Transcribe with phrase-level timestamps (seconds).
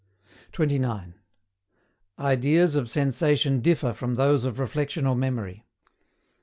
[0.53, 1.13] 29.
[2.17, 5.63] IDEAS OF SENSATION DIFFER FROM THOSE OF REFLECTION OR MEMORY.